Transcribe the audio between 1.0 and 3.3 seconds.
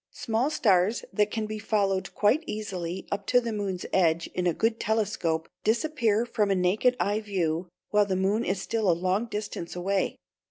that can be followed quite easily up